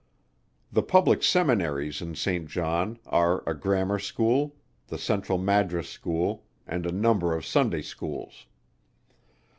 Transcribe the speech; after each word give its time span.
The 0.71 0.81
Public 0.81 1.21
Seminaries 1.21 2.01
in 2.01 2.15
St. 2.15 2.47
John, 2.47 2.97
are 3.05 3.43
a 3.47 3.53
Grammar 3.53 3.99
School, 3.99 4.55
the 4.87 4.97
Central 4.97 5.37
Madras 5.37 5.89
School, 5.89 6.43
and 6.65 6.87
a 6.87 6.91
number 6.91 7.35
of 7.35 7.45
Sunday 7.45 7.83
Schools. 7.83 8.47